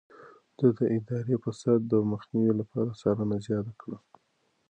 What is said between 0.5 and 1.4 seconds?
ده د اداري